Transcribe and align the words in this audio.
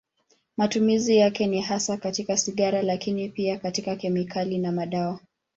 Matumizi 0.57 1.15
yake 1.17 1.47
ni 1.47 1.61
hasa 1.61 1.97
katika 1.97 2.37
sigara, 2.37 2.81
lakini 2.81 3.29
pia 3.29 3.57
katika 3.59 3.95
kemikali 3.95 4.57
na 4.57 4.71
madawa. 4.71 5.19